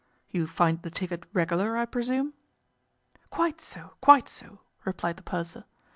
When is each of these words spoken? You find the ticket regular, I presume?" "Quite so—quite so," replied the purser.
You 0.31 0.47
find 0.47 0.81
the 0.81 0.89
ticket 0.89 1.27
regular, 1.31 1.77
I 1.77 1.85
presume?" 1.85 2.33
"Quite 3.29 3.61
so—quite 3.61 4.27
so," 4.27 4.61
replied 4.83 5.17
the 5.17 5.21
purser. 5.21 5.63